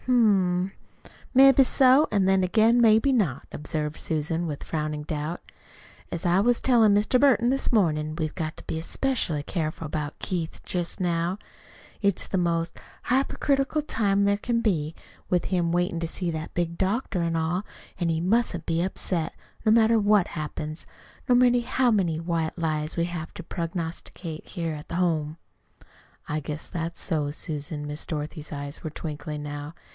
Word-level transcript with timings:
"Hm 0.07 0.71
m; 0.71 0.71
maybe 1.35 1.63
so, 1.63 2.07
an' 2.11 2.25
then 2.25 2.43
again 2.43 2.81
maybe 2.81 3.11
not," 3.13 3.45
observed 3.51 3.97
Susan, 3.99 4.47
with 4.47 4.63
frowning 4.63 5.03
doubt. 5.03 5.41
"As 6.11 6.25
I 6.25 6.39
was 6.39 6.59
tellin' 6.59 6.95
Mr. 6.95 7.19
Burton 7.19 7.51
this 7.51 7.71
mornin' 7.71 8.15
we've 8.15 8.33
got 8.35 8.57
to 8.57 8.63
be 8.63 8.81
'specially 8.81 9.43
careful 9.43 9.85
about 9.85 10.17
Keith 10.17 10.59
jest 10.65 10.99
now. 10.99 11.37
It's 12.01 12.27
the 12.27 12.39
most 12.39 12.77
hypercritical 13.03 13.83
time 13.83 14.25
there 14.25 14.37
can 14.37 14.59
be 14.61 14.95
with 15.29 15.45
him 15.45 15.71
waitin' 15.71 15.99
to 15.99 16.07
see 16.07 16.31
that 16.31 16.55
big 16.55 16.79
doctor, 16.79 17.21
an' 17.21 17.35
all 17.35 17.63
an' 17.99 18.09
he 18.09 18.19
mustn't 18.19 18.65
be 18.65 18.81
upset, 18.81 19.35
no 19.67 19.71
matter 19.71 19.99
what 19.99 20.29
happens, 20.29 20.87
nor 21.29 21.37
how 21.61 21.91
many 21.91 22.19
white 22.19 22.57
lies 22.57 22.97
we 22.97 23.05
have 23.05 23.33
to 23.35 23.43
prognosticate 23.43 24.47
here 24.47 24.73
at 24.73 24.91
home." 24.91 25.37
"I 26.27 26.39
guess 26.39 26.67
that's 26.69 26.99
so, 26.99 27.29
Susan." 27.31 27.85
Miss 27.85 28.05
Dorothy's 28.05 28.51
eyes 28.51 28.83
were 28.83 28.89
twinkling 28.89 29.43
now. 29.43 29.73